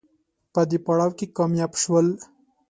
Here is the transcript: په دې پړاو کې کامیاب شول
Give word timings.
په 0.53 0.61
دې 0.69 0.77
پړاو 0.85 1.11
کې 1.17 1.25
کامیاب 1.37 1.71
شول 1.81 2.07